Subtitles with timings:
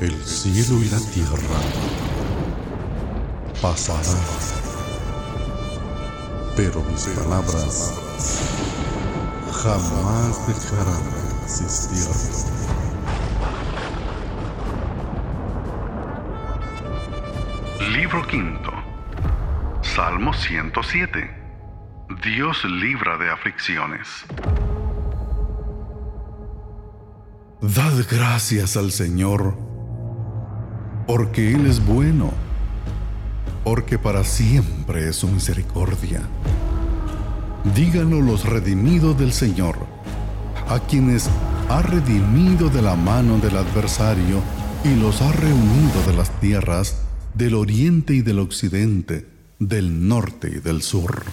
[0.00, 1.60] El cielo y la tierra
[3.60, 4.16] pasarán,
[6.56, 8.00] pero mis palabras
[9.62, 12.08] jamás dejarán de existir.
[17.92, 18.72] Libro quinto.
[19.82, 21.30] Salmo 107.
[22.24, 24.08] Dios libra de aflicciones.
[27.60, 29.69] Dad gracias al Señor,
[31.10, 32.30] porque Él es bueno,
[33.64, 36.22] porque para siempre es su misericordia.
[37.74, 39.74] Díganlo los redimidos del Señor,
[40.68, 41.28] a quienes
[41.68, 44.40] ha redimido de la mano del adversario
[44.84, 46.98] y los ha reunido de las tierras
[47.34, 49.26] del oriente y del occidente,
[49.58, 51.24] del norte y del sur.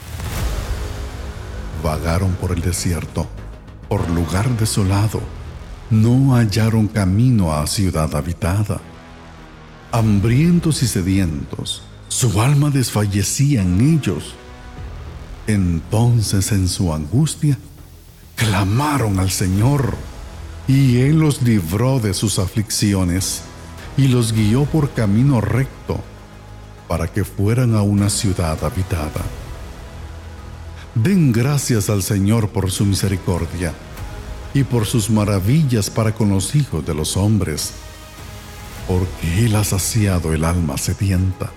[1.84, 3.28] Vagaron por el desierto,
[3.88, 5.22] por lugar desolado
[5.92, 8.82] no hallaron camino a ciudad habitada.
[9.92, 14.36] Hambrientos y sedientos, su alma desfallecía en ellos.
[15.48, 17.58] Entonces en su angustia,
[18.36, 19.96] clamaron al Señor,
[20.68, 23.44] y Él los libró de sus aflicciones,
[23.96, 26.00] y los guió por camino recto,
[26.88, 29.24] para que fueran a una ciudad habitada.
[30.96, 33.74] Den gracias al Señor por su misericordia
[34.54, 37.72] y por sus maravillas para con los hijos de los hombres,
[38.88, 41.52] porque Él ha saciado el alma sedienta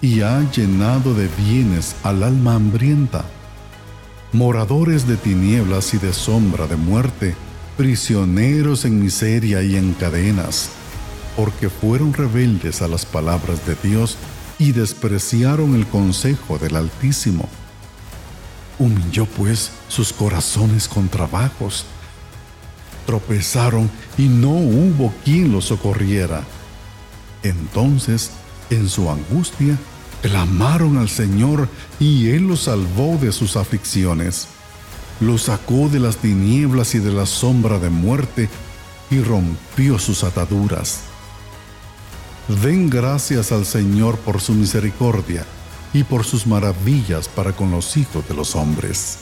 [0.00, 3.24] y ha llenado de bienes al alma hambrienta.
[4.32, 7.34] Moradores de tinieblas y de sombra de muerte,
[7.76, 10.70] prisioneros en miseria y en cadenas,
[11.36, 14.16] porque fueron rebeldes a las palabras de Dios
[14.58, 17.48] y despreciaron el consejo del Altísimo.
[18.78, 21.86] Humilló pues sus corazones con trabajos
[23.06, 26.42] tropezaron y no hubo quien los socorriera.
[27.42, 28.30] Entonces,
[28.70, 29.78] en su angustia,
[30.22, 31.68] clamaron al Señor
[31.98, 34.48] y Él los salvó de sus aflicciones.
[35.20, 38.48] Los sacó de las tinieblas y de la sombra de muerte
[39.10, 41.00] y rompió sus ataduras.
[42.62, 45.44] Den gracias al Señor por su misericordia
[45.92, 49.18] y por sus maravillas para con los hijos de los hombres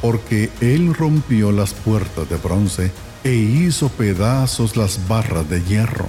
[0.00, 2.92] porque él rompió las puertas de bronce
[3.26, 6.08] e hizo pedazos las barras de hierro.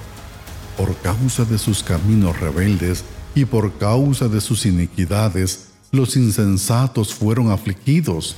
[0.77, 7.49] Por causa de sus caminos rebeldes y por causa de sus iniquidades, los insensatos fueron
[7.49, 8.35] afligidos.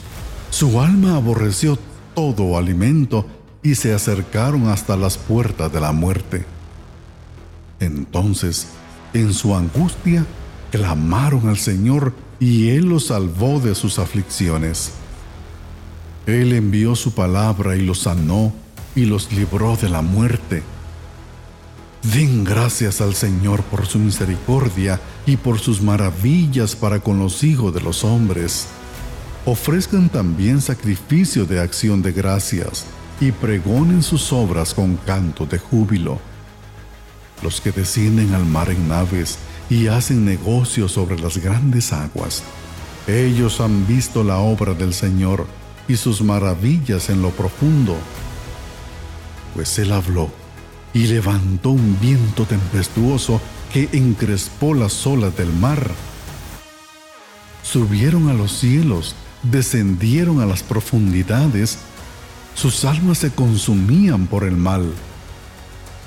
[0.49, 1.77] Su alma aborreció
[2.15, 3.25] todo alimento
[3.61, 6.45] y se acercaron hasta las puertas de la muerte.
[7.81, 8.67] Entonces,
[9.13, 10.25] en su angustia,
[10.71, 14.91] clamaron al Señor y Él los salvó de sus aflicciones.
[16.25, 18.53] Él envió su palabra y los sanó
[18.95, 20.63] y los libró de la muerte.
[22.03, 27.73] Den gracias al Señor por su misericordia y por sus maravillas para con los hijos
[27.73, 28.67] de los hombres.
[29.45, 32.85] Ofrezcan también sacrificio de acción de gracias
[33.19, 36.19] y pregonen sus obras con canto de júbilo.
[37.43, 39.37] Los que descienden al mar en naves
[39.69, 42.43] y hacen negocios sobre las grandes aguas,
[43.07, 45.47] ellos han visto la obra del Señor
[45.87, 47.95] y sus maravillas en lo profundo.
[49.53, 50.29] Pues él habló
[50.93, 53.41] y levantó un viento tempestuoso
[53.73, 55.91] que encrespó las olas del mar.
[57.63, 61.77] Subieron a los cielos, descendieron a las profundidades,
[62.55, 64.91] sus almas se consumían por el mal.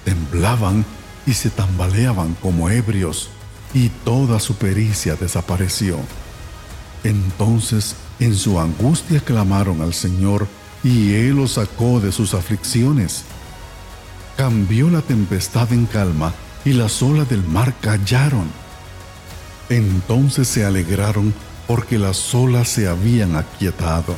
[0.04, 0.84] Temblaban
[1.26, 3.31] y se tambaleaban como ebrios,
[3.72, 5.98] y toda su pericia desapareció.
[7.04, 10.47] Entonces en su angustia clamaron al Señor
[10.82, 13.25] y Él los sacó de sus aflicciones.
[14.37, 16.32] Cambió la tempestad en calma
[16.65, 18.50] y las olas del mar callaron.
[19.69, 21.32] Entonces se alegraron
[21.66, 24.14] porque las olas se habían aquietado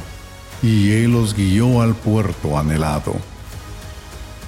[0.63, 3.15] y Él los guió al puerto anhelado.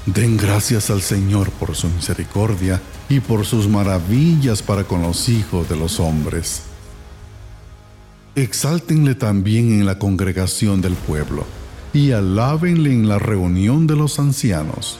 [0.06, 5.68] Den gracias al Señor por su misericordia y por sus maravillas para con los hijos
[5.68, 6.62] de los hombres.
[8.34, 11.44] Exáltenle también en la congregación del pueblo,
[11.96, 14.98] y alábenle en la reunión de los ancianos.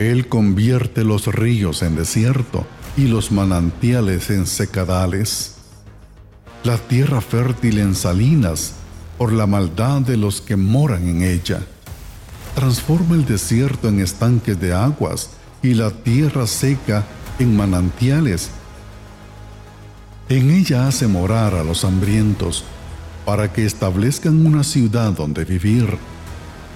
[0.00, 5.54] Él convierte los ríos en desierto y los manantiales en secadales,
[6.64, 8.74] la tierra fértil en salinas
[9.16, 11.60] por la maldad de los que moran en ella.
[12.56, 15.30] Transforma el desierto en estanques de aguas
[15.62, 17.04] y la tierra seca
[17.38, 18.50] en manantiales
[20.28, 22.64] en ella hace morar a los hambrientos,
[23.26, 25.98] para que establezcan una ciudad donde vivir,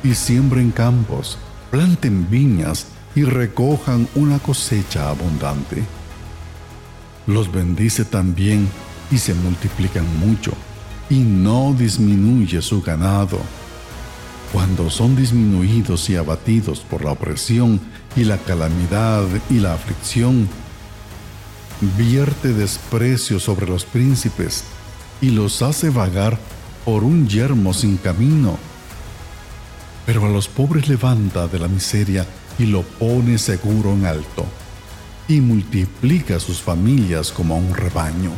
[0.03, 1.39] y siembren campos,
[1.71, 5.85] planten viñas y recojan una cosecha abundante.
[7.29, 8.69] Los bendice también
[9.13, 10.53] y se multiplican mucho,
[11.09, 13.39] y no disminuye su ganado.
[14.53, 17.81] Cuando son disminuidos y abatidos por la opresión
[18.17, 20.49] y la calamidad y la aflicción,
[21.97, 24.65] vierte desprecio sobre los príncipes
[25.21, 26.39] y los hace vagar
[26.85, 28.59] por un yermo sin camino.
[30.07, 32.27] Pero a los pobres levanta de la miseria
[32.59, 34.45] y lo pone seguro en alto,
[35.29, 38.33] y multiplica sus familias como un rebaño.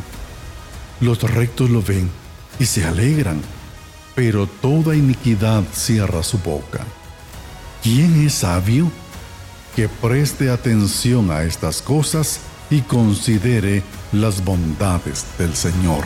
[1.01, 2.09] Los rectos lo ven
[2.59, 3.41] y se alegran,
[4.15, 6.85] pero toda iniquidad cierra su boca.
[7.81, 8.91] ¿Quién es sabio?
[9.75, 12.39] Que preste atención a estas cosas
[12.69, 16.05] y considere las bondades del Señor.